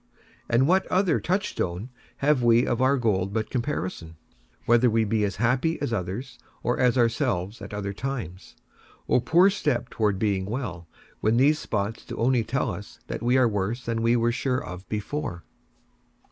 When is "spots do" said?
11.59-12.15